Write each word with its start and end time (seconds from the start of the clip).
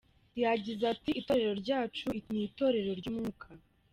Yagize 0.43 0.83
ati 0.93 1.09
“Itorero 1.19 1.53
ryacu 1.63 2.07
ni 2.31 2.39
itorero 2.47 2.91
ry’umwuka. 2.99 3.47